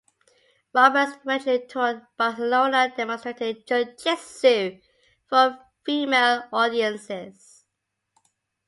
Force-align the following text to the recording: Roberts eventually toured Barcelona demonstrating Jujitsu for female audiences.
Roberts 0.73 1.15
eventually 1.21 1.67
toured 1.67 2.01
Barcelona 2.17 2.91
demonstrating 2.97 3.57
Jujitsu 3.57 4.81
for 5.29 5.59
female 5.85 6.45
audiences. 6.51 7.65